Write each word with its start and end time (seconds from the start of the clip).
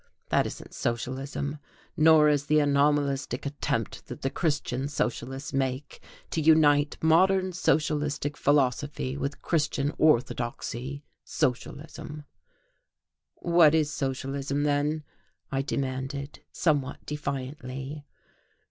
That 0.29 0.47
isn't 0.47 0.73
socialism. 0.73 1.59
Nor 1.95 2.27
is 2.27 2.47
the 2.47 2.57
anomalistic 2.57 3.45
attempt 3.45 4.07
that 4.07 4.23
the 4.23 4.31
Christian 4.31 4.87
Socialists 4.87 5.53
make 5.53 6.01
to 6.31 6.41
unite 6.41 6.97
modern 7.03 7.53
socialistic 7.53 8.35
philosophy 8.35 9.15
with 9.15 9.43
Christian 9.43 9.93
orthodoxy, 9.99 11.03
socialism." 11.23 12.23
"What 13.35 13.75
is 13.75 13.91
socialism, 13.93 14.63
then?" 14.63 15.03
I 15.51 15.61
demanded, 15.61 16.39
somewhat 16.51 17.05
defiantly. 17.05 18.03